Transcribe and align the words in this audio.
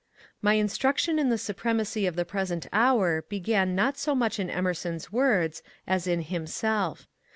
My 0.41 0.55
instruction 0.55 1.19
in 1.19 1.29
the 1.29 1.37
supremacy 1.37 2.07
of 2.07 2.15
the 2.15 2.25
present 2.25 2.65
hour 2.73 3.21
began 3.29 3.75
not 3.75 3.99
so 3.99 4.15
much 4.15 4.39
in 4.39 4.49
Emerson's 4.49 5.11
words 5.11 5.61
as 5.85 6.07
in 6.07 6.23
himself. 6.23 7.07